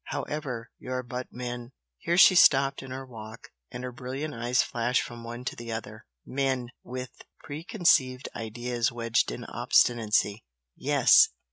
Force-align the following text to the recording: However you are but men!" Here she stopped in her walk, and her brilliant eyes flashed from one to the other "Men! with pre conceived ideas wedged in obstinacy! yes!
However 0.05 0.71
you 0.79 0.91
are 0.93 1.03
but 1.03 1.27
men!" 1.31 1.73
Here 1.99 2.17
she 2.17 2.33
stopped 2.33 2.81
in 2.81 2.89
her 2.89 3.05
walk, 3.05 3.49
and 3.69 3.83
her 3.83 3.91
brilliant 3.91 4.33
eyes 4.33 4.63
flashed 4.63 5.03
from 5.03 5.23
one 5.23 5.45
to 5.45 5.55
the 5.55 5.71
other 5.71 6.07
"Men! 6.25 6.69
with 6.81 7.11
pre 7.43 7.63
conceived 7.63 8.27
ideas 8.35 8.91
wedged 8.91 9.29
in 9.29 9.45
obstinacy! 9.45 10.43
yes! 10.75 11.29